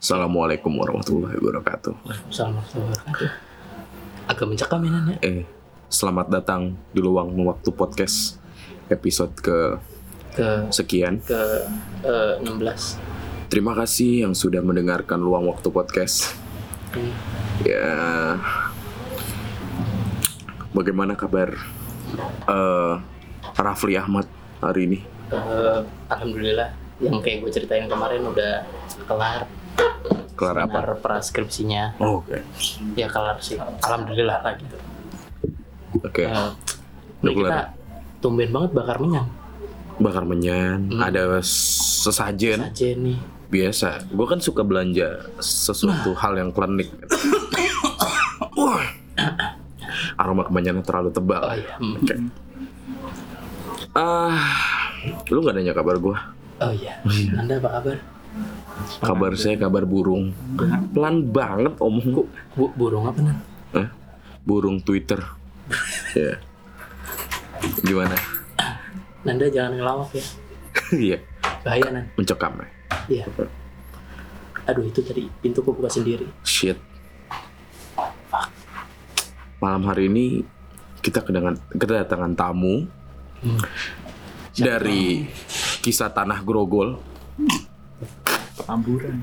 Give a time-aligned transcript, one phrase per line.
[0.00, 1.92] Assalamualaikum warahmatullahi wabarakatuh.
[2.06, 3.28] Waalaikumsalam warahmatullahi wabarakatuh.
[4.26, 5.16] Agak mencekam ya.
[5.20, 5.42] Eh,
[5.92, 8.40] selamat datang di Luang Waktu Podcast
[8.88, 9.76] episode ke
[10.36, 11.20] ke sekian.
[11.24, 11.42] ke
[12.04, 13.52] eh, 16.
[13.52, 16.32] Terima kasih yang sudah mendengarkan Luang Waktu Podcast.
[16.96, 17.12] Hmm.
[17.64, 17.90] Ya,
[20.72, 21.52] bagaimana kabar
[22.48, 22.94] eh
[23.56, 24.28] Rafli Ahmad
[24.60, 25.00] hari ini?
[25.32, 26.70] Eh, alhamdulillah
[27.02, 28.64] yang kayak gue ceritain kemarin udah
[29.04, 29.44] kelar
[30.32, 30.68] Kelar apa?
[30.68, 31.82] seminar praskripsinya.
[31.96, 32.44] Oh, Oke,
[32.92, 33.56] Ya kelar sih.
[33.56, 34.76] Alhamdulillah lah gitu.
[35.98, 36.22] oke.
[36.22, 36.52] Eh, Udah
[37.22, 37.50] ini kelar.
[37.50, 37.62] kita
[38.18, 39.26] tumben banget bakar minyak
[39.96, 41.00] Bakar menyan, Hmm.
[41.00, 43.16] ada sesajen aja nih.
[43.46, 44.04] biasa.
[44.06, 46.20] Gue kan suka belanja sesuatu Nah.
[46.20, 46.92] hal yang klinik.
[48.52, 48.84] Wah,
[50.16, 51.40] aroma kemenyannya terlalu tebal.
[51.40, 51.74] Oh iya.
[51.76, 51.96] hmm.
[51.96, 52.14] Oke.
[53.94, 54.36] Ah,
[55.26, 56.16] lu gak nanya kabar gue?
[56.58, 57.00] Oh iya.
[57.34, 57.96] Anda apa kabar?
[58.96, 60.32] Kabar saya kabar burung.
[60.90, 62.26] Pelan banget omong kok.
[62.54, 63.36] Bu burung apa Nan?
[63.74, 63.88] Eh,
[64.42, 65.20] burung Twitter.
[66.16, 66.40] ya.
[67.82, 68.16] Gimana?
[69.22, 70.24] Nanda jangan ngelawak ya.
[70.86, 71.18] Iya,
[71.66, 72.04] Bahaya Nan.
[72.14, 72.68] mencekam ya.
[73.10, 73.24] Iya.
[74.64, 76.28] Aduh itu tadi pintu buka sendiri.
[76.40, 76.78] Shit.
[79.58, 80.44] Malam hari ini
[81.00, 82.86] kita kedatangan, kedatangan tamu
[83.36, 83.60] Hmm.
[84.56, 85.28] dari
[85.82, 86.96] kisah tanah Grogol.
[88.66, 89.22] Petamburan.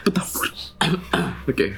[0.00, 0.48] Petambur.
[1.52, 1.76] Oke,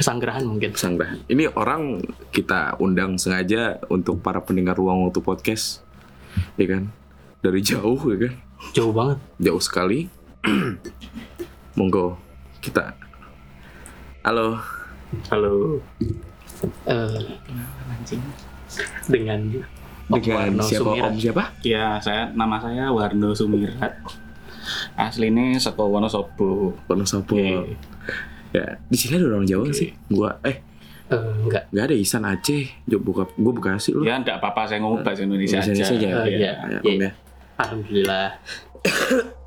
[0.00, 0.72] Pesanggerahan mungkin.
[0.72, 1.12] Sangra.
[1.28, 2.00] Ini orang
[2.32, 5.84] kita undang sengaja untuk para pendengar ruang waktu podcast,
[6.56, 6.88] ya kan?
[7.44, 8.34] Dari jauh, ya kan?
[8.72, 9.20] Jauh banget.
[9.44, 10.08] Jauh sekali.
[11.76, 12.16] Monggo
[12.64, 12.96] kita.
[14.24, 14.56] Halo.
[15.28, 15.84] Halo.
[16.88, 17.20] Eh,
[17.92, 18.24] Anjing.
[19.04, 19.52] dengan
[20.06, 21.04] Dengan Warno siapa Sumirat.
[21.06, 21.42] Om siapa?
[21.60, 23.92] Ya, saya nama saya Warno Sumirat.
[24.94, 26.72] Aslinya saka Wonosobo.
[26.84, 27.36] Wonosobo.
[27.36, 27.76] Oke.
[28.50, 29.74] Ya, di sini ada orang Jawa Oke.
[29.74, 29.90] sih.
[30.06, 30.60] Gua eh
[31.04, 31.68] Eh, enggak.
[31.68, 32.64] nggak ada Isan Aceh.
[32.84, 34.04] Jok buka gua Bekasi lu.
[34.04, 35.84] Ya, enggak apa-apa saya ngomong bahasa Indonesia, Bahasa aja.
[35.84, 36.08] Indonesia aja.
[36.16, 36.32] Oh, Ya.
[36.32, 36.52] iya.
[36.80, 37.10] Ya, ya.
[37.60, 38.26] Alhamdulillah.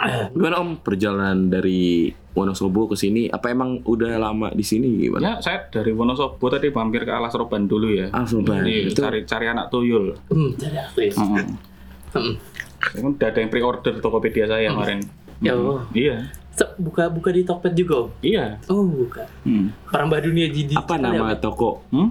[0.34, 3.26] Gimana Om perjalanan dari Wonosobo ke sini?
[3.26, 5.20] Apa emang udah lama di sini gimana?
[5.20, 8.08] Ya, saya dari Wonosobo tadi mampir ke Alas Roban dulu ya.
[8.24, 8.62] Sobat.
[8.62, 10.14] Jadi Itu cari cari anak tuyul.
[10.30, 10.88] Hmm, ya.
[10.88, 11.44] Heeh.
[12.10, 12.34] Hmm.
[12.80, 15.04] Kan udah ada yang pre-order Tokopedia saya kemarin.
[15.40, 15.52] Ya.
[15.52, 15.84] Allah.
[15.92, 16.16] Iya.
[16.50, 18.10] Se- Buka buka di Tokped juga, Om.
[18.20, 18.56] Iya.
[18.68, 19.24] Oh, buka.
[19.44, 19.72] Hmm.
[19.88, 21.40] Merambah dunia di digital apa ya, nama Om?
[21.40, 21.70] toko?
[21.88, 22.08] Hmm?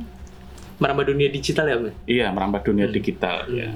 [0.77, 1.85] Merambah dunia digital ya, Om?
[2.05, 3.45] Iya, merambah dunia digital.
[3.49, 3.69] Ya.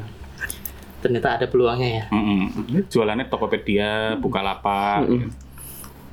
[1.03, 2.05] Ternyata ada peluangnya ya.
[2.09, 2.87] Mm-mm.
[2.87, 5.03] Jualannya Tokopedia, Bukalapak.
[5.03, 5.27] Mm-mm.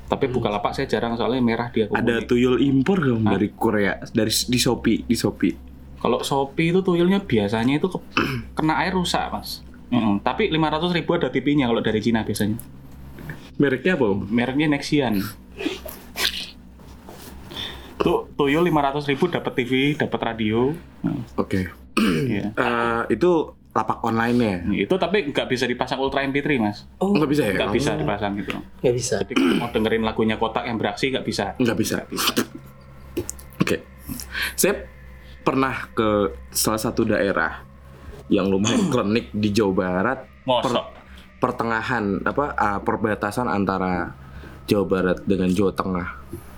[0.04, 1.86] Tapi Bukalapak saya jarang soalnya merah dia.
[1.86, 5.54] Ada tuyul impor dong dari Korea, dari di Shopee, di Shopee.
[5.96, 8.02] Kalau Shopee itu tuyulnya biasanya itu ke-
[8.58, 9.62] kena air rusak, Mas.
[9.94, 10.18] Mm-mm.
[10.20, 12.58] Tapi 500 ribu ada TV-nya kalau dari Cina biasanya.
[13.54, 14.06] Mereknya apa?
[14.26, 15.22] Mereknya Nexian.
[18.00, 20.72] Tuh tuyul 500 ribu dapat TV, dapat radio.
[21.36, 21.70] Oke.
[22.26, 22.50] iya.
[22.58, 24.56] Eh, itu lapak online ya?
[24.82, 26.90] Itu tapi nggak bisa dipasang Ultra MP3, Mas.
[26.98, 27.54] Oh, Nggak bisa ya?
[27.54, 28.50] Nggak bisa dipasang gitu.
[28.82, 29.14] nggak bisa.
[29.22, 31.54] Jadi kalau mau dengerin lagunya kotak yang beraksi nggak bisa.
[31.54, 31.96] Nggak bisa.
[33.60, 33.76] Oke.
[34.54, 34.74] Saya
[35.40, 36.08] pernah ke
[36.50, 37.62] salah satu daerah
[38.26, 40.84] yang lumayan klinik di Jawa Barat, Mosok.
[41.38, 44.12] pertengahan apa ah, perbatasan antara
[44.66, 46.08] Jawa Barat dengan Jawa Tengah.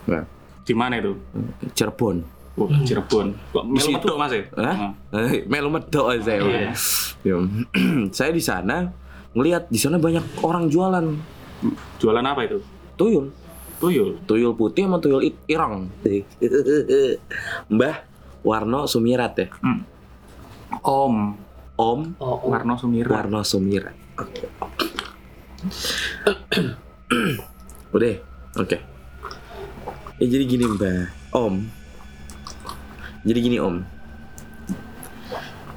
[0.09, 0.25] Nah,
[0.63, 1.13] Di mana itu?
[1.75, 2.23] Cirebon.
[2.53, 3.33] Wah, Cirebon.
[3.49, 4.45] Kok melu medok, Mas ya?
[4.61, 4.93] Hah?
[5.17, 6.45] Eh, Melu medok aja saya.
[6.45, 6.69] Iya.
[7.25, 7.37] Ya.
[8.17, 8.93] saya di sana
[9.33, 11.17] ngelihat di sana banyak orang jualan
[11.97, 12.61] Jualan apa itu?
[13.01, 13.33] tuyul.
[13.81, 14.21] Tuyul.
[14.29, 15.89] Tuyul putih sama tuyul ireng.
[17.73, 17.97] Mbah
[18.45, 19.47] Warno Sumirat ya.
[19.65, 19.81] Hmm.
[20.83, 21.15] Om
[21.73, 22.53] Om Oh, oh.
[22.53, 23.11] Warno Sumirat.
[23.11, 23.97] Warno Sumirat.
[24.21, 24.45] Oke.
[27.97, 28.15] Udah.
[28.61, 28.77] Oke.
[30.21, 31.09] Ya jadi gini Mbah.
[31.33, 31.82] Om.
[33.23, 33.77] Jadi gini Om.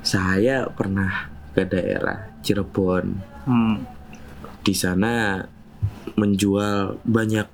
[0.02, 3.06] Saya pernah ke daerah Cirebon.
[3.46, 3.86] Hmm.
[4.66, 5.46] Di sana
[6.18, 7.48] menjual banyak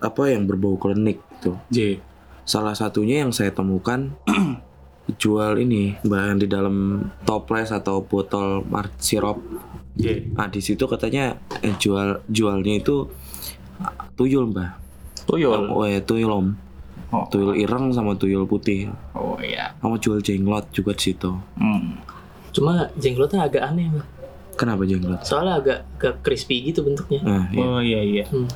[0.00, 1.60] apa yang berbau klinik tuh.
[1.68, 2.00] J.
[2.48, 4.16] Salah satunya yang saya temukan
[5.22, 9.38] jual ini bahan di dalam toples atau botol mart sirup.
[10.00, 10.32] J.
[10.32, 13.04] Nah di situ katanya eh, jual jualnya itu
[14.16, 14.80] tuyul mbah.
[15.28, 15.76] Tuyul.
[15.76, 16.67] Oh ya tuyul om.
[17.08, 17.24] Oh.
[17.26, 18.92] Tuyul ireng sama tuyul putih.
[19.16, 19.72] Oh iya.
[19.80, 21.32] Sama jual jenglot juga di situ.
[21.56, 21.96] Hmm.
[22.52, 24.06] Cuma jenglotnya agak aneh, Mbak.
[24.58, 25.22] Kenapa jenglot?
[25.22, 27.22] Soalnya agak agak crispy gitu bentuknya.
[27.22, 27.62] Nah, iya.
[27.62, 28.24] Oh iya iya.
[28.26, 28.48] Hmm.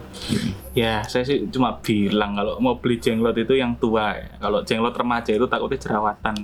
[0.74, 4.28] Ya, saya sih cuma bilang kalau mau beli jenglot itu yang tua ya.
[4.36, 6.34] Kalau jenglot remaja itu takutnya jerawatan.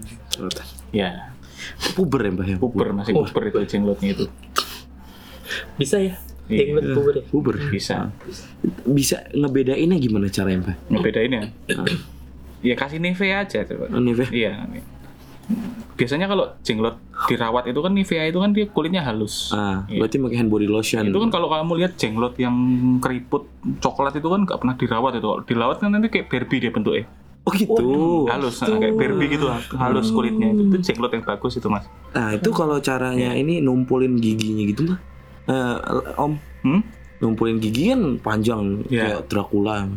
[0.95, 1.35] Ya,
[1.93, 2.57] Puber ya mbah ya?
[2.57, 3.27] puber masih Oh.
[3.27, 4.25] puber itu jenglotnya itu.
[5.75, 6.15] Bisa ya?
[6.49, 6.59] Iya.
[6.65, 7.23] Jenglot bubur ya?
[7.31, 7.55] Uber.
[7.69, 7.95] Bisa.
[8.85, 10.77] Bisa ngebedainnya gimana caranya, Pak?
[10.89, 11.43] Ngebedain ya.
[12.65, 13.93] ya kasih Nivea aja coba.
[13.93, 14.29] Nivea?
[14.33, 14.53] Iya.
[15.99, 19.51] Biasanya kalau jenglot dirawat itu kan Nivea itu kan dia kulitnya halus.
[19.51, 20.05] Ah, Iya.
[20.05, 21.05] berarti pakai hand body lotion.
[21.05, 22.55] Itu kan kalau kamu lihat jenglot yang
[23.01, 23.49] keriput
[23.81, 25.29] coklat itu kan nggak pernah dirawat itu.
[25.49, 27.05] Dirawat kan nanti kayak Barbie dia bentuknya.
[27.49, 27.89] Oh gitu.
[28.29, 30.53] halus nah, kayak Barbie gitu halus kulitnya.
[30.53, 31.89] Itu, itu jenglot yang bagus itu, Mas.
[32.13, 33.41] Nah, itu kalau caranya Iya.
[33.41, 35.01] ini numpulin giginya gitu mah.
[35.49, 35.77] Eh,
[36.15, 36.83] Om, Hmm?
[37.19, 39.19] numpulin gigi kan panjang Iya.
[39.19, 39.89] kayak Dracula.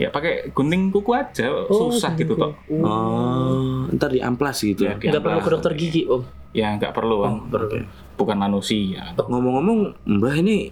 [0.00, 2.56] Ya pakai gunting kuku aja, susah gitu toh.
[2.72, 4.82] Oh, ntar diamplas gitu.
[4.82, 6.24] Ya, Nggak perlu ke dokter gigi om.
[6.52, 7.48] Ya nggak perlu, Om.
[7.48, 7.80] Perlu.
[8.12, 9.16] bukan manusia.
[9.16, 10.68] Ngomong-ngomong, Mbah ini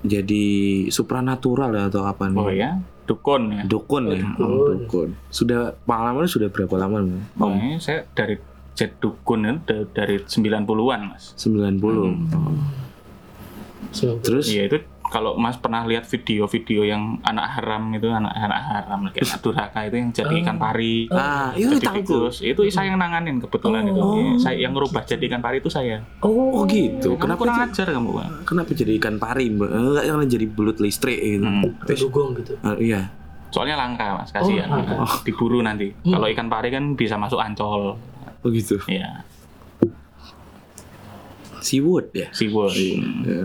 [0.00, 0.46] jadi
[0.88, 2.38] supranatural ya atau apa nih?
[2.38, 2.70] Oh ya,
[3.04, 3.62] dukun ya.
[3.66, 4.22] Dukun ya.
[4.22, 4.46] dukun.
[4.46, 5.08] Oh, dukun.
[5.28, 7.02] Sudah pengalamannya sudah berapa lama?
[7.02, 8.38] Om, Makanya saya dari
[8.72, 11.34] jet dukun dari 90-an, Mas.
[11.34, 11.36] 90.
[11.36, 12.06] Sembilan puluh.
[14.22, 14.76] Terus Iya, itu
[15.06, 19.96] kalau Mas pernah lihat video-video yang anak haram itu anak anak haram kayak durhaka itu
[19.96, 21.06] yang jadi ikan pari.
[21.08, 22.42] ah, itu tikus.
[22.42, 24.02] Itu saya yang nanganin kebetulan itu.
[24.02, 26.02] Iya, saya yang ngerubah jadi ikan pari itu saya.
[26.20, 27.14] Oh, gitu.
[27.14, 28.26] Kamu Kenapa kurang ajar kamu, Pak.
[28.44, 29.70] kenapa jadi ikan pari, Mbak?
[29.70, 31.46] Enggak jangan jadi belut listrik gitu.
[31.46, 31.62] Hmm.
[31.86, 32.52] Dugong gitu.
[32.66, 33.00] Ah, iya.
[33.54, 34.34] Soalnya langka, Mas.
[34.34, 34.66] Kasihan.
[34.68, 35.22] Oh, langka.
[35.22, 35.94] Diburu nanti.
[36.02, 36.18] Hmm.
[36.18, 37.94] Kalau ikan pari kan bisa masuk ancol.
[38.42, 38.78] Oh gitu.
[38.86, 39.22] Iya,
[41.66, 42.30] Seawood ya.
[42.30, 42.78] SeaWorld.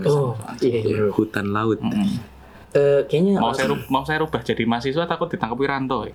[0.06, 0.78] Oh iya.
[0.80, 1.10] iya.
[1.10, 1.82] Hutan laut.
[1.82, 2.22] Mm.
[2.72, 6.06] Eh, kayaknya Mau saya rub- mau saya rubah jadi mahasiswa takut ditangkap Wiranto.
[6.06, 6.14] ya.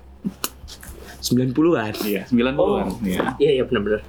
[1.19, 1.93] 90-an.
[2.01, 2.87] Iya, 90-an.
[3.03, 3.19] Iya.
[3.37, 4.01] Iya iya benar-benar.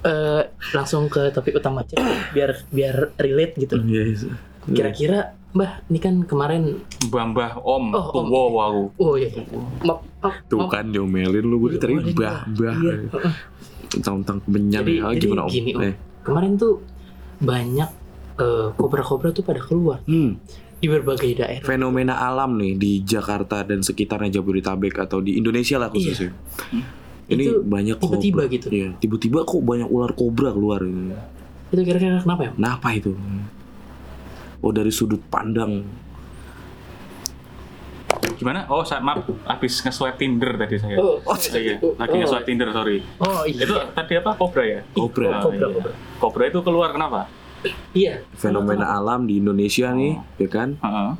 [0.00, 2.00] Eh langsung ke topik utama aja
[2.32, 3.76] biar biar relate gitu.
[3.78, 4.02] Iya.
[4.08, 4.32] iya.
[4.66, 5.20] Kira-kira
[5.50, 6.78] Mbah, ini kan kemarin
[7.10, 8.26] Mbah-mbah Om, Oh, Om.
[8.30, 8.82] tua aku.
[8.96, 9.26] oh iya.
[9.28, 9.42] iya.
[9.82, 12.74] Maaf, Tuh kan diomelin lu gue Iya, tadi boleh, bah bah.
[12.78, 12.94] Iya.
[13.90, 15.50] Tentang kemenyan Jadi- jadi gimana om?
[15.50, 15.82] gini, Om.
[15.82, 15.94] Eh.
[16.22, 16.78] Kemarin tuh
[17.40, 17.90] banyak
[18.36, 20.36] eh, kobra-kobra tuh pada keluar Hmm,
[20.76, 21.64] di berbagai daerah.
[21.64, 26.32] fenomena alam nih di Jakarta dan sekitarnya Jabodetabek atau di Indonesia lah khususnya.
[27.26, 28.66] Ini Itu banyak tiba-tiba gitu.
[28.68, 31.14] Iya, tiba-tiba kok banyak ular kobra keluar gitu.
[31.70, 32.52] Itu kira-kira kenapa ya?
[32.52, 33.12] Kenapa itu?
[34.60, 35.86] Oh dari sudut pandang.
[38.40, 38.64] Gimana?
[38.72, 40.96] Oh, saya maaf, habis nge-swipe Tinder tadi saya.
[40.96, 42.18] Oh, Oh, iya, oh, lagi oh.
[42.24, 43.04] nge-swipe Tinder, sorry.
[43.20, 43.68] Oh iya.
[43.68, 44.32] Itu tadi apa?
[44.32, 44.80] Kobra ya?
[44.96, 45.28] Kobra.
[45.44, 45.68] Oh, Kobra, iya.
[45.76, 45.92] kobra.
[46.16, 47.28] Kobra itu keluar kenapa?
[47.92, 48.24] Iya.
[48.32, 50.40] Fenomena alam di Indonesia nih, Oh.
[50.40, 50.68] ya kan?
[50.80, 51.10] Heeh.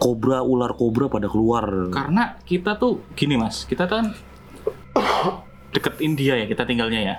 [0.00, 1.92] Kobra, ular kobra pada keluar.
[1.92, 3.68] Karena kita tuh gini, Mas.
[3.68, 4.16] Kita kan
[5.72, 7.14] deket India ya kita tinggalnya ya.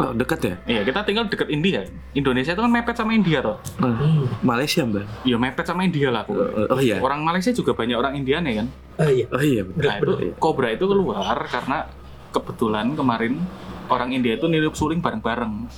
[0.00, 0.54] Oh, dekat ya?
[0.64, 1.84] Iya, kita tinggal deket India.
[2.16, 3.60] Indonesia itu kan mepet sama India toh.
[3.76, 4.24] Hmm.
[4.40, 5.04] Malaysia mbak?
[5.28, 6.24] Ya mepet sama India lah.
[6.24, 6.32] aku.
[6.72, 6.96] Oh iya.
[6.98, 8.66] Orang Malaysia juga banyak orang Indian ya kan.
[8.98, 9.26] Oh iya.
[9.28, 9.62] Oh iya.
[9.68, 11.92] Nah itu Cobra itu keluar karena
[12.32, 13.44] kebetulan kemarin
[13.92, 15.68] orang India itu niup suling bareng-bareng.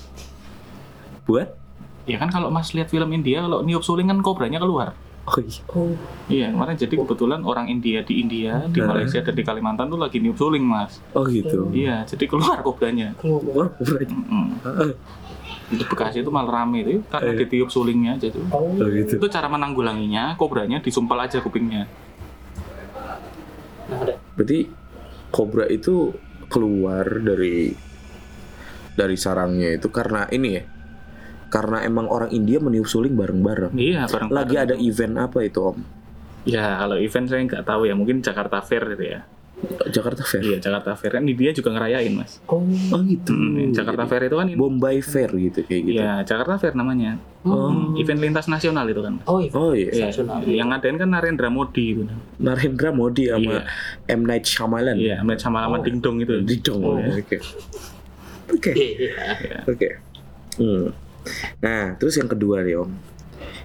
[1.26, 1.58] Buat?
[2.06, 4.94] Ya kan kalau Mas lihat film India kalau niup suling kan kobranya keluar.
[5.24, 5.62] Oh iya.
[5.70, 5.96] Oh.
[6.26, 8.92] Iya, kemarin jadi kebetulan orang India di India, di Nah.
[8.92, 11.00] Malaysia dan di Kalimantan tuh lagi niup suling, Mas.
[11.10, 11.72] Oh gitu.
[11.72, 13.16] Iya, jadi keluar kobranya.
[13.16, 13.40] Keluar.
[13.42, 14.04] Wah, kobra.
[14.04, 14.46] Mm-mm.
[14.60, 14.92] Ah,
[15.64, 17.40] Itu Bekasi itu malah rame itu karena Eh.
[17.40, 18.44] ditiup sulingnya aja tuh.
[18.52, 18.68] Oh.
[18.74, 19.16] Oh gitu.
[19.16, 21.88] Itu cara menanggulanginya, kobranya disumpal aja kupingnya.
[23.88, 24.14] Nah, ada.
[24.36, 24.68] Berarti
[25.28, 26.12] kobra itu
[26.46, 27.72] keluar dari
[28.92, 30.62] dari sarangnya itu karena ini ya.
[31.54, 33.78] Karena emang orang India meniup suling bareng-bareng.
[33.78, 35.78] Iya, bareng Lagi ada event apa itu Om?
[36.44, 39.22] Ya, kalau event saya nggak tahu ya, mungkin Jakarta Fair gitu ya.
[39.88, 40.42] Jakarta Fair.
[40.44, 42.42] Iya, Jakarta Fair kan India juga ngerayain, Mas.
[42.50, 42.60] Oh.
[42.90, 43.32] Oh gitu.
[43.32, 44.58] Hmm, Jakarta Fair itu kan ini.
[44.58, 46.00] Bombay Fair gitu kayak gitu.
[46.02, 47.16] Iya, Jakarta Fair namanya.
[47.46, 47.94] Hmm.
[47.94, 49.16] Event lintas nasional itu kan.
[49.16, 49.24] Mas.
[49.24, 49.50] Oh iya.
[49.54, 49.88] Oh iya.
[49.88, 50.38] Iya, Nasional.
[50.44, 52.02] yang ngadain kan Narendra Modi itu.
[52.36, 53.62] Narendra Modi sama Iya.
[54.10, 54.96] M Night Shyamalan.
[54.98, 55.80] Iya, sama sama sama Oh.
[55.80, 56.34] Ding Dong itu.
[56.42, 56.82] Di dong.
[56.82, 56.98] Oh.
[56.98, 57.38] Oke.
[58.50, 58.70] Oke.
[58.74, 59.12] Iya, iya.
[59.38, 59.58] Iya.
[59.64, 59.88] Oke.
[60.60, 60.86] Hmm.
[61.60, 62.90] Nah, terus yang kedua nih Om.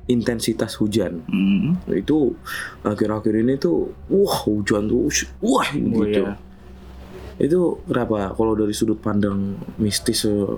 [0.07, 1.21] Intensitas hujan.
[1.29, 1.77] Hmm.
[1.87, 2.33] Itu
[2.81, 5.05] akhir-akhir ini tuh wah hujan tuh
[5.39, 6.25] wah Oh, gitu.
[6.25, 6.33] iya.
[7.37, 10.57] Itu kenapa kalau dari sudut pandang mistis eh,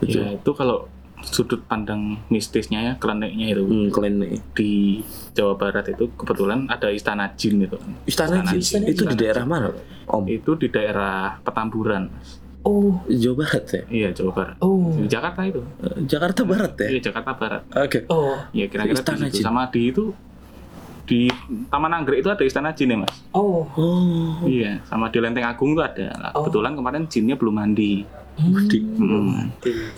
[0.00, 0.86] itu Ya, itu kalau
[1.20, 3.90] sudut pandang mistisnya ya, kliniknya itu hmm,
[4.22, 4.38] nih.
[4.54, 5.02] di
[5.34, 7.74] Jawa Barat itu kebetulan ada istana jin itu.
[8.06, 8.62] Istana, Istana Jin.
[8.62, 8.82] Jin.
[8.86, 9.50] itu di Istana daerah Jin.
[9.50, 9.68] mana
[10.08, 10.24] Om?
[10.26, 12.08] Itu di daerah Petamburan.
[12.60, 13.00] Oh.
[13.06, 13.82] Jawa Barat ya?
[13.88, 14.56] Iya, Jawa Barat.
[14.58, 14.92] Oh.
[14.92, 15.62] Di Jakarta itu.
[15.78, 16.88] Eh, Jakarta Barat ya?
[16.90, 17.62] Iya, Jakarta Barat.
[17.70, 17.98] Oke.
[18.08, 18.34] Oh.
[18.50, 19.42] Ya kira-kira Istana di situ.
[19.42, 20.04] Sama di itu
[21.04, 21.24] di
[21.66, 23.14] Taman Anggrek itu ada istana jin ya mas?
[23.32, 23.64] Oh.
[23.72, 24.44] Oh.
[24.44, 26.12] Iya, sama di Lenteng Agung itu ada.
[26.12, 26.44] Nah, Oh.
[26.44, 28.04] Kebetulan kemarin jinnya belum mandi,
[28.36, 28.68] Hmm.
[28.68, 29.50] Di- Hmm.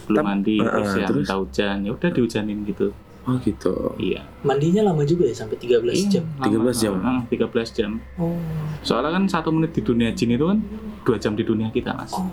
[0.07, 1.27] belum mandi, Ah, terus ah, ya terus?
[1.27, 2.89] minta hujan, ya udah dihujanin gitu.
[3.23, 3.93] Oh gitu.
[3.97, 4.25] Iya.
[4.41, 6.25] Mandinya lama juga ya sampai 13 jam.
[6.37, 6.73] lama.
[6.73, 6.93] 13 jam.
[7.01, 7.91] Ah, 13 jam.
[8.17, 8.33] Oh.
[8.81, 10.59] Soalnya kan satu menit di dunia jin itu kan
[11.01, 12.13] dua jam di dunia kita mas.
[12.13, 12.29] Oh.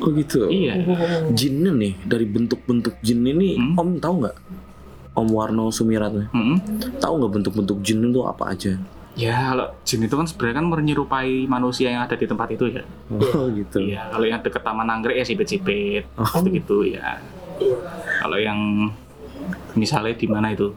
[0.00, 0.46] Oh gitu.
[0.46, 0.84] Iya.
[0.84, 1.32] Oh.
[1.32, 3.74] Jinnya nih dari bentuk-bentuk jin ini Hmm.
[3.74, 4.36] Om tahu nggak?
[5.16, 6.28] Om Warno Sumirat nih.
[6.28, 6.56] Mm-mm.
[7.00, 8.76] Tahu nggak bentuk-bentuk jin itu apa aja?
[9.16, 12.84] Ya, kalau jin itu kan sebenarnya kan menyerupai manusia yang ada di tempat itu ya.
[13.32, 13.80] Oh gitu.
[13.80, 16.44] Iya, kalau yang deket Taman Anggrek ya sipit-sipit, Oh.
[16.44, 17.16] gitu ya.
[17.56, 17.76] Iya.
[18.20, 18.60] Kalau yang
[19.76, 20.72] misalnya di mana itu?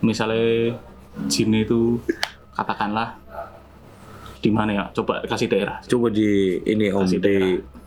[0.00, 0.78] Misalnya
[1.26, 2.00] jin itu
[2.52, 3.18] katakanlah
[4.40, 4.84] di mana ya?
[4.92, 5.82] Coba kasih daerah.
[5.84, 7.36] Coba di ini Om Kasih di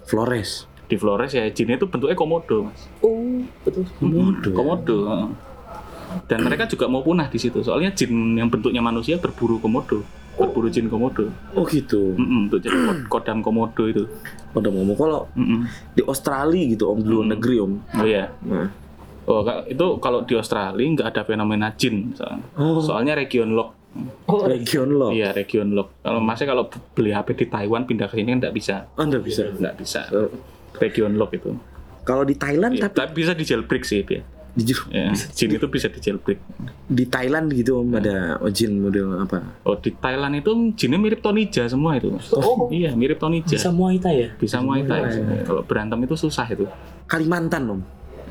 [0.05, 0.49] Flores.
[0.85, 2.85] Di Flores ya jin itu bentuknya komodo, Mas.
[2.99, 3.87] Oh, betul.
[3.97, 4.43] Komodo.
[4.43, 4.53] ya?
[4.53, 4.97] Komodo.
[5.09, 5.29] heeh.
[6.23, 7.65] Dan mereka juga mau punah di situ.
[7.65, 10.05] Soalnya jin yang bentuknya manusia berburu komodo.
[10.33, 11.33] Berburu jin komodo.
[11.53, 12.13] Oh gitu.
[12.13, 14.05] Untuk jadi kod- kodam komodo itu.
[14.51, 15.65] Pada ngomong kalau Mm-mm.
[15.91, 17.33] di Australia gitu Om di luar Hmm.
[17.33, 17.73] negeri Om.
[17.97, 18.29] Oh iya.
[18.45, 18.69] Nah.
[19.23, 22.11] Oh, itu kalau di Australia nggak ada fenomena jin.
[22.11, 22.43] soalnya.
[22.53, 22.79] Oh.
[22.79, 23.71] Soalnya region lock.
[24.25, 25.13] Oh, Region lo.
[25.13, 26.01] Iya, region lock.
[26.01, 28.75] Kalau masnya kalau beli HP di Taiwan pindah ke sini kan nggak bisa.
[28.97, 29.45] Anda bisa.
[29.47, 30.01] Nggak bisa.
[30.09, 30.29] Eh,
[30.75, 31.53] Region lock itu.
[32.01, 34.25] Kalau di Thailand Iya, tapi tapi bisa di jailbreak sih dia.
[34.53, 36.37] di, Ya, jin itu bisa di jailbreak.
[36.83, 38.15] di Thailand gitu Om ada
[38.49, 39.41] jin model apa?
[39.61, 42.13] Oh, di Thailand itu jinnya mirip Tonija semua itu.
[42.33, 43.49] Oh, Iya, mirip Tonija.
[43.51, 44.29] bisa Muay Thai ya?
[44.35, 45.05] Bisa Muay Thai.
[45.43, 46.65] Kalau berantem itu susah itu.
[47.05, 47.81] Kalimantan Om.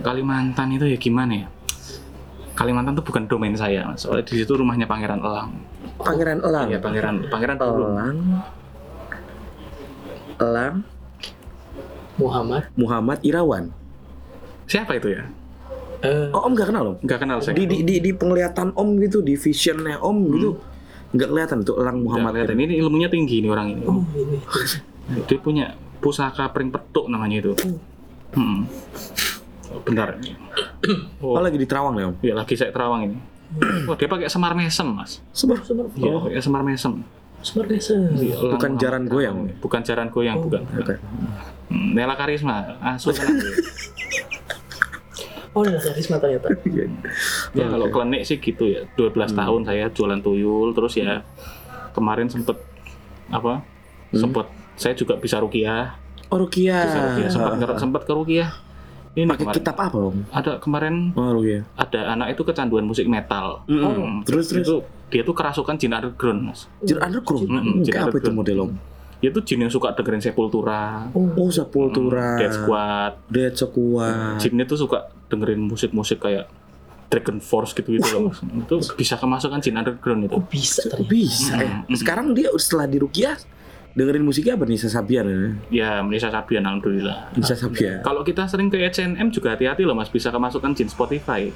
[0.00, 1.46] Kalimantan itu ya gimana ya?
[2.52, 4.04] Kalimantan itu bukan domain saya, Mas.
[4.04, 5.52] soalnya di situ rumahnya Pangeran Elang.
[6.00, 6.68] Pangeran Elang.
[6.68, 7.56] Iya, Pangeran Pangeran.
[7.60, 8.16] Elang.
[10.40, 10.76] Elang
[12.16, 12.62] Muhammad.
[12.76, 13.72] Muhammad Irawan.
[14.68, 15.24] Siapa itu ya?
[16.02, 16.96] Eh, Oh Om nggak kenal Om?
[17.04, 17.54] Nggak kenal saya.
[17.56, 20.50] Di, di, di, di penglihatan Om gitu, di visionnya Om gitu,
[21.14, 22.36] nggak kelihatan tuh Elang Muhammad.
[22.36, 22.58] kelihatan.
[22.58, 23.82] Ini ilmunya tinggi ini orang ini.
[23.86, 24.38] oh, ini.
[25.24, 25.72] Dia punya
[26.02, 27.52] pusaka pring petuk namanya itu.
[28.34, 28.64] Hmm.
[28.64, 28.64] Oh,
[29.80, 30.08] Bentar.
[31.18, 32.14] Oh, Oh, lagi di Terawang ya Om?
[32.20, 33.16] ya lagi saya terawang ini.
[33.84, 35.22] Oh, dia pakai semar mesem, Mas.
[35.30, 35.62] Sebar.
[35.62, 35.86] Semar.
[35.92, 37.00] Iya, Oh, pakai semar mesem.
[37.38, 37.66] Semar.
[37.66, 38.00] Iya,
[38.34, 39.36] Elang Bukan jaran goyang.
[39.58, 40.62] Bukan jaran goyang, Oh, bukan.
[40.74, 40.94] Oke.
[41.68, 43.28] Hmm, Nela Karisma, asuh kan.
[45.52, 46.48] Oh, ada karisma ternyata.
[47.52, 48.88] Ya kalau klenik sih gitu ya.
[48.94, 51.20] 12 tahun saya jualan tuyul terus ya
[51.92, 52.56] kemarin sempet
[53.28, 53.60] apa?
[54.10, 55.92] Sempet saya juga bisa rukiah,
[56.26, 56.80] Oh Rukia.
[56.82, 58.48] bisa rukiah sempat nger- sempat ke rukiah.
[59.12, 59.56] Ini Pakai kemarin.
[59.60, 60.16] kitab apa Om?
[60.30, 61.68] Ada kemarin Oh Rukia.
[61.74, 63.60] ada anak itu kecanduan musik metal.
[63.66, 63.92] Mm-mm.
[63.92, 64.64] Hmm, Terus terus.
[64.64, 64.74] itu
[65.08, 66.64] dia tuh kerasukan jin underground, Mas.
[66.80, 67.44] Jin underground.
[67.44, 68.36] Mm-mm, jin Kayak apa itu underground.
[68.38, 68.72] model Om?
[69.18, 72.34] Dia tuh jin yang suka dengerin Sepultura, Oh Sepultura.
[72.36, 73.12] Dead Squad.
[73.28, 74.38] Dead Squad.
[74.38, 76.48] Jinnya tuh suka dengerin musik-musik kayak
[77.06, 78.20] Dragon Force gitu gitu loh.
[78.26, 78.40] Mas.
[78.40, 80.32] Itu bisa kemasukan jin underground itu.
[80.32, 81.06] Oh, bisa ternyata.
[81.06, 81.68] bisa ya?
[81.84, 81.94] Mm-mm.
[81.94, 83.36] Sekarang dia setelah di Rukia
[83.92, 85.40] dengerin musiknya apa Nisa Sabian ya?
[85.68, 87.32] Ya, Melisa Sabian alhamdulillah.
[87.36, 88.00] Nisa Sabian.
[88.00, 91.52] Kalau kita sering ke H&M juga hati-hati loh mas, bisa kemasukan jin Spotify.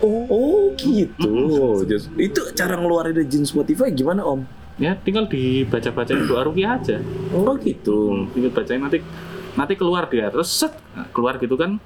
[0.00, 1.84] Oh, oh gitu.
[2.16, 4.40] Itu cara ngeluarin dari jin Spotify gimana Om?
[4.80, 6.96] Ya, tinggal dibaca-bacain doa rukiah aja.
[7.36, 8.24] Oh gitu.
[8.24, 9.04] Hmm, tinggal bacain nanti
[9.52, 10.72] nanti keluar dia, terus set
[11.12, 11.76] keluar gitu kan.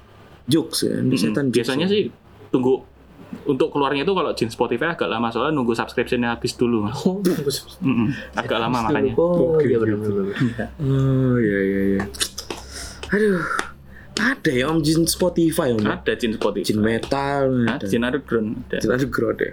[0.47, 1.93] Jokes ya, setan jokes Biasanya ya.
[1.97, 2.03] sih
[2.53, 2.85] tunggu
[3.45, 6.97] untuk keluarnya itu kalau jin Spotify agak lama soalnya nunggu subscriptionnya habis dulu mas.
[7.01, 7.21] Oh,
[8.33, 9.13] agak lama makanya.
[9.15, 10.69] Oh, iya oke, benar benar.
[10.77, 12.03] Oh iya iya iya.
[13.07, 13.39] Aduh,
[14.15, 15.85] ada ya Om jin Spotify Om.
[15.85, 16.65] Ada jin Spotify.
[16.65, 17.85] Jin metal, Ada ada.
[17.85, 18.49] jin underground.
[18.65, 18.77] Ada.
[18.81, 19.51] Jin underground ya.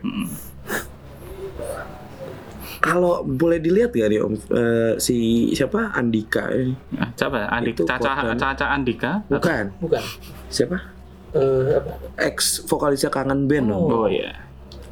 [2.82, 5.14] Kalau boleh dilihat ya nih Om, eh, si
[5.52, 6.74] siapa Andika ini?
[6.92, 7.46] Nah, siapa?
[7.46, 8.34] Andik, Itu Caca.
[8.34, 9.22] Caca Andika?
[9.30, 10.02] Bukan, Bukan.
[10.50, 10.91] siapa?
[11.32, 11.92] Eh, apa?
[12.20, 13.80] Ex vokalisnya Kangen Band Om.
[13.88, 14.36] Oh iya.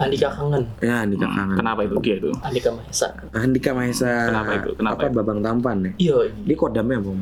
[0.01, 0.65] Andika Kangen.
[0.81, 1.57] Ya Andika Hmm, Kangen.
[1.61, 2.31] Kenapa itu dia itu?
[2.41, 3.09] Andika Mahesa.
[3.37, 4.13] Andika Mahesa.
[4.33, 4.71] Kenapa itu?
[4.81, 5.17] Kenapa apa itu?
[5.21, 5.93] Babang Tampan ya?
[6.01, 6.17] Iya,
[6.49, 7.21] Dia kodamnya Om?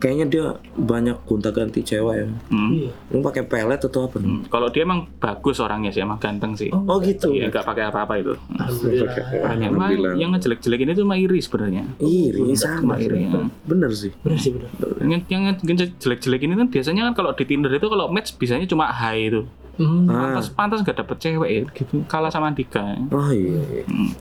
[0.00, 0.44] Kayaknya dia
[0.80, 2.26] banyak gonta-ganti cewek ya.
[2.48, 2.72] Hmm.
[2.72, 2.90] iya.
[3.12, 4.16] Lu pakai pelet atau apa?
[4.16, 6.72] Hmm, Kalau dia emang bagus orangnya sih, emang ganteng sih.
[6.72, 7.36] Oh gitu.
[7.36, 8.32] Iya, nggak pakai apa-apa itu.
[8.48, 8.72] Mah
[9.52, 10.16] Alhamdulillah.
[10.16, 11.84] yang ngejelek-jelek ini tuh mah iri sebenarnya.
[12.00, 13.28] Iri sama Cuma iri.
[13.28, 13.44] ya.
[13.68, 14.08] Bener sih.
[14.24, 14.72] Benar sih benar.
[15.04, 15.42] Yang yang
[16.00, 19.44] jelek-jelek ini kan biasanya kan kalau di Tinder itu kalau match bisanya cuma hai itu.
[19.76, 20.08] Hmm.
[20.08, 20.32] Ah.
[20.32, 22.08] Pantas pantas nggak dapet cewek ya, gitu.
[22.08, 22.96] Kalah sama Andika.
[23.12, 23.84] Oh iya.
[23.84, 24.16] Hmm.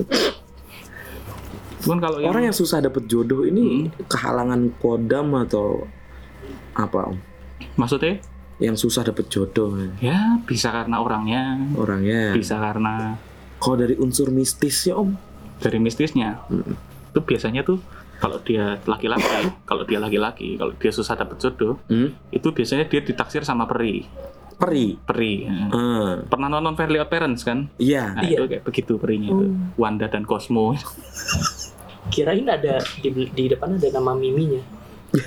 [1.88, 5.88] Cuman kalau yang, Orang yang susah dapet jodoh ini kehalangan kodam atau
[6.76, 7.16] apa Om?
[7.74, 8.20] maksudnya
[8.60, 9.88] Yang susah dapet jodoh ya.
[10.04, 12.36] ya bisa karena orangnya, orangnya.
[12.36, 13.16] bisa karena
[13.56, 15.16] Kalau dari unsur mistisnya Om,
[15.58, 16.44] dari mistisnya.
[16.46, 16.76] Mm.
[17.08, 17.80] Itu biasanya tuh
[18.18, 22.28] kalau dia laki-laki, kalau dia laki-laki, kalau dia susah dapet jodoh, hmm?
[22.28, 24.04] itu biasanya dia ditaksir sama peri.
[24.58, 24.98] peri.
[24.98, 25.46] Peri.
[25.46, 25.54] ya.
[25.70, 27.70] Ah, Pernah nonton Fairly Odd Parents kan?
[27.78, 28.10] iya.
[28.12, 28.42] Nah, Iya.
[28.42, 29.54] itu kayak begitu perinya itu.
[29.74, 30.74] Wanda dan Cosmo.
[32.08, 34.60] Kirain ada di, di depan ada nama miminya.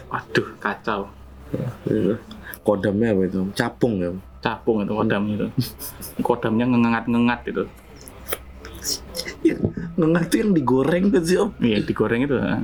[0.09, 1.09] Waduh, kacau.
[2.61, 3.41] Kodamnya apa itu?
[3.53, 4.09] Capung ya.
[4.41, 5.47] Capung itu kodamnya itu.
[6.21, 7.63] Kodamnya ngengat-ngengat itu.
[9.97, 11.49] Ngengat tuh yang digoreng kan sih Om?
[11.57, 12.35] Iya, digoreng itu.
[12.37, 12.57] ha.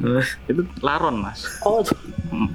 [0.45, 1.45] Itu laron, Mas.
[1.65, 1.81] Oh,
[2.27, 2.53] Hmm.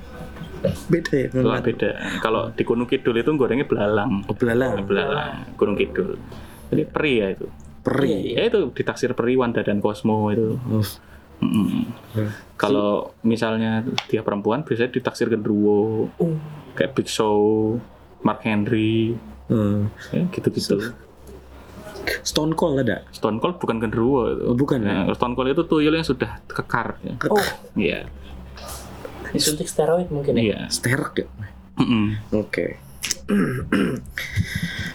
[0.87, 2.23] beda ya Lah beda.
[2.23, 4.23] Kalau di Gunung Kidul itu gorengnya belalang.
[4.31, 6.15] Oh, belalang Belalang, Gunung Kidul.
[6.71, 7.51] Jadi peri ya itu.
[7.83, 10.55] peri Ya itu ditaksir peri Wanda dan Cosmo itu.
[10.71, 10.87] Oh,
[11.43, 11.91] Mm-mm.
[12.55, 16.39] Kalau misalnya dia perempuan biasanya ditaksir genderuwo Oh,
[16.79, 17.75] kayak Big Show,
[18.23, 19.19] Mark Henry,
[19.51, 19.91] hmm.
[20.15, 20.95] ya, gitu-gitu.
[22.23, 24.43] Stone Cold ada Stone Cold bukan genderuwo itu.
[24.47, 25.07] Oh, bukan ya?
[25.07, 26.99] Ya, Stone Cold itu tuyul yang sudah kekar.
[27.03, 27.15] Ya.
[27.27, 28.01] oh, Iya.
[29.33, 30.43] disuntik steroid mungkin ya?
[30.45, 30.59] Iya.
[30.69, 31.27] Sterak ya
[31.81, 32.21] Mm-mm.
[32.37, 32.77] Oke.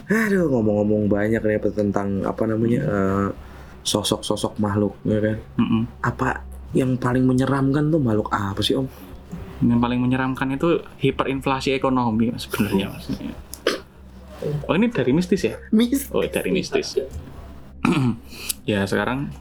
[0.08, 3.28] Aduh, ngomong-ngomong banyak nih tentang apa namanya eh,
[3.88, 5.38] sosok-sosok makhluk, ya kan?
[5.56, 5.84] Mm-mm.
[6.04, 6.44] Apa
[6.76, 8.92] yang paling menyeramkan tuh makhluk apa sih om?
[9.64, 13.08] Yang paling menyeramkan itu hiperinflasi ekonomi sebenarnya mas.
[14.68, 15.56] Oh ini dari mistis ya?
[15.72, 16.12] Mis.
[16.12, 17.00] Oh dari mistis.
[18.70, 19.32] ya sekarang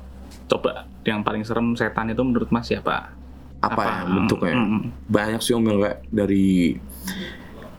[0.46, 3.12] coba yang paling serem setan itu menurut Mas siapa?
[3.60, 4.54] Apa, ya bentuknya?
[4.56, 5.10] Mm-mm.
[5.10, 6.78] Banyak sih om yang kayak dari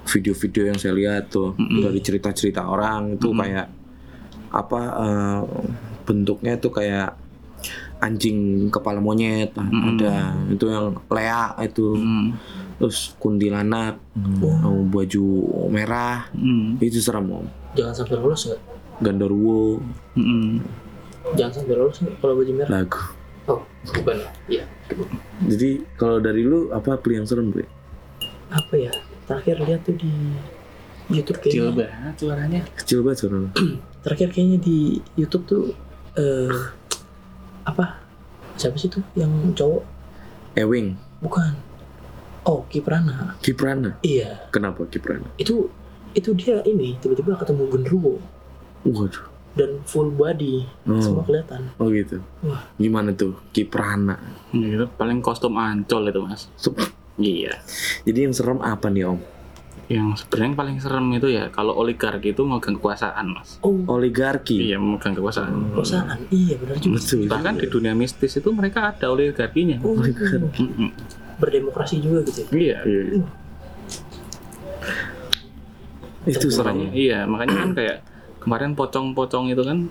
[0.08, 1.84] video-video yang saya lihat tuh, Mm-mm.
[1.84, 3.42] dari cerita-cerita orang itu Mm-mm.
[3.44, 3.68] kayak
[4.48, 5.42] apa eh,
[6.08, 7.20] bentuknya tuh kayak
[7.98, 9.98] anjing kepala monyet Mm-mm.
[9.98, 12.30] ada itu yang lea itu Mm.
[12.78, 13.98] terus kuntilanak
[14.40, 15.26] mau baju
[15.68, 16.78] merah Mm.
[16.80, 18.62] itu serem om Jangan sampai lolos nggak?
[19.00, 19.82] gandarwo
[20.14, 20.62] Mm-mm.
[21.34, 22.70] Jangan sampai lolos kalau baju merah?
[22.72, 23.02] lagu
[23.46, 24.20] Oh, bukan.
[24.46, 24.68] Iya.
[25.42, 27.64] jadi kalau dari lu apa beli yang serem beli
[28.48, 28.92] Apa ya?
[29.24, 30.12] Terakhir lihat tuh di
[31.10, 31.80] YouTube Kecil kayaknya.
[31.82, 32.62] banget suaranya.
[32.76, 33.50] kecil banget suara lu.
[34.04, 34.78] Terakhir kayaknya di
[35.16, 35.64] YouTube tuh
[36.18, 36.58] eh
[37.64, 38.02] apa?
[38.54, 39.84] Siapa sih tuh yang cowok?
[40.56, 41.54] Ewing Bukan.
[42.42, 43.36] Oh, Kiprana.
[43.38, 44.50] Kiprana Iya.
[44.50, 45.70] kenapa Kiprana Itu
[46.12, 48.18] itu dia ini tiba-tiba ketemu genderuwo
[48.84, 50.98] waduh dan full body Oh.
[50.98, 51.70] semua kelihatan.
[51.76, 52.66] oh gitu Wah.
[52.76, 54.18] gimana tuh Kiprana
[54.50, 56.50] Itu paling kostum ancol itu mas.
[56.56, 56.74] Sup.
[57.16, 57.58] Iya.
[58.02, 59.20] jadi yang serem apa nih om
[59.88, 63.56] Yang sebenarnya yang paling serem itu ya kalau oligarki itu megang kekuasaan mas.
[63.62, 65.72] Oh, oligarki Iya megang kekuasaan.
[65.72, 66.20] perusahaan.
[66.28, 67.00] Iya, benar juga.
[67.00, 69.80] betul Bahkan di dunia mistis itu mereka ada oligarkinya.
[69.82, 70.92] Oh, Mm-mm.
[71.38, 72.44] berdemokrasi juga gitu.
[72.52, 72.52] ya?
[72.52, 72.78] Iya.
[72.84, 73.24] Iya.
[76.28, 77.98] itu serem Makanya, iya, makanya kan kayak
[78.44, 79.88] kemarin pocong-pocong itu kan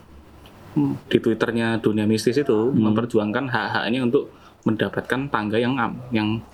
[0.75, 4.29] hmm, di twitternya dunia mistis itu memperjuangkan hak-haknya untuk
[4.63, 6.45] mendapatkan tangga yang am- yang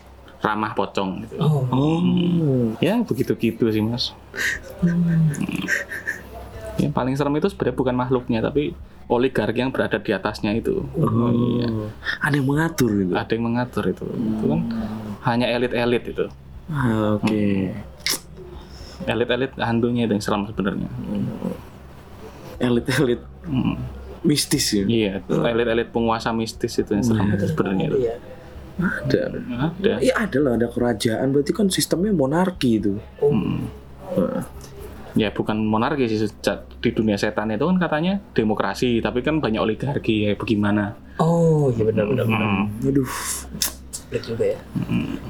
[0.43, 1.39] ramah pocong gitu.
[1.39, 1.63] Oh.
[1.71, 4.11] oh Ya begitu-gitu sih mas.
[4.83, 5.31] Hmm.
[6.83, 8.75] Yang paling serem itu sebenarnya bukan makhluknya tapi
[9.07, 10.83] oligarki yang berada di atasnya itu.
[10.99, 11.69] Oh, iya.
[12.25, 14.05] ada yang mengatur gitu Ada yang mengatur itu.
[14.09, 14.61] Itu kan
[15.31, 16.27] hanya elit-elit itu.
[16.67, 17.43] Ah, oke
[19.07, 20.91] Elit-elit hantunya itu yang serem sebenarnya.
[22.63, 23.75] elit-elit Hmm.
[24.23, 27.99] mistis ya Iya, elit-elit penguasa mistis itu yang serem itu sebenarnya itu.
[28.07, 28.15] Iya.
[28.83, 29.21] Ada
[29.71, 29.93] Ada.
[29.99, 33.71] ya ada lah ada kerajaan berarti kan sistemnya monarki itu Oh, Hmm.
[34.13, 34.45] Nah,
[35.13, 39.61] Ya bukan monarki sih sejak di dunia setan itu kan katanya demokrasi, tapi kan banyak
[39.61, 40.97] oligarki ya bagaimana?
[41.19, 42.41] oh iya benar benar benar.
[42.43, 42.67] Hmm.
[42.83, 43.09] aduh
[44.09, 44.59] Pelik juga ya.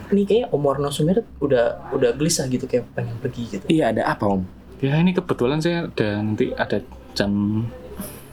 [0.08, 3.64] Ini kayak Om Warno Sumirat udah udah gelisah gitu kayak pengen pergi gitu.
[3.68, 4.42] iya ada apa om
[4.78, 6.78] Ya ini kebetulan saya ada nanti ada
[7.12, 7.62] jam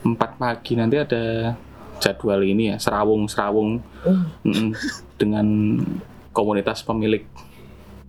[0.02, 1.54] 4 pagi nanti ada
[2.00, 4.72] jadwal ini ya serawung serawung Oh, mm,
[5.14, 5.46] dengan
[6.30, 7.22] komunitas pemilik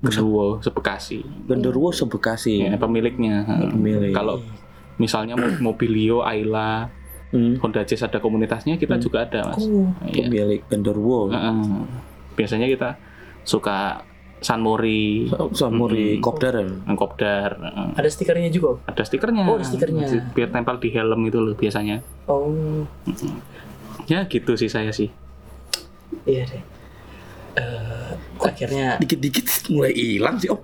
[0.01, 1.21] Genderuwo sebekasi.
[1.45, 3.45] genderuwo sebekasi Ya, pemiliknya.
[3.69, 4.09] Pemilik.
[4.09, 4.41] Kalau
[4.97, 6.89] misalnya mo- Mobilio, Ayla,
[7.29, 9.61] Hmm, Honda Jazz ada komunitasnya, kita juga ada mas.
[9.61, 10.25] oh, Iya.
[10.25, 11.85] pemilik genderuwo Heeh.
[12.33, 12.97] Biasanya kita
[13.43, 14.03] suka
[14.41, 16.19] Sanmori, samuri Mm-mm.
[16.19, 16.65] kopdar ya?
[16.91, 17.89] Kopdar, heeh.
[17.93, 18.81] ada stikernya juga.
[18.83, 19.45] Ada stikernya.
[19.45, 20.33] Oh, ada stikernya.
[20.33, 22.01] Biar tempel di helm itu loh biasanya.
[22.25, 22.49] Oh,
[24.05, 25.09] Ya gitu sih saya sih.
[26.23, 26.63] iya deh.
[27.53, 30.59] Eh, akhirnya dikit-dikit mulai hilang sih om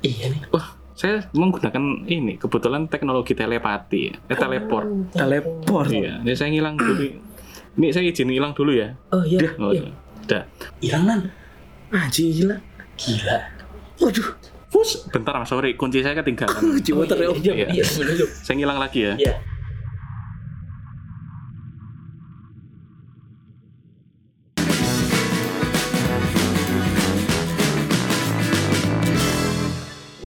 [0.00, 0.40] iya nih.
[0.50, 4.86] Wah, saya menggunakan ini kebetulan teknologi telepati, eh, teleport.
[4.86, 6.94] Oh, teleport Iya, ini saya ngilang dulu.
[7.76, 8.96] Ini saya izin hilang dulu ya.
[9.12, 9.84] Oh iya, Oh, iya.
[10.24, 10.42] udah.
[10.80, 11.20] Hilang nan.
[11.86, 12.56] anjing gila
[12.96, 13.36] Gila.
[13.98, 14.28] waduh
[14.66, 16.80] Bus, bentar mas, sorry, kunci saya ketinggalan.
[16.80, 17.66] jiwa Oh, iya, terlalu iya, Iya.
[17.70, 18.26] iya, iya, itu.
[18.40, 19.12] saya ngilang lagi ya.
[19.14, 19.34] Iya.